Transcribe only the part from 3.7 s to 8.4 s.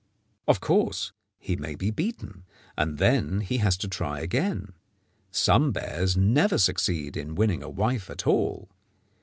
to try again. Some bears never succeed in winning a wife at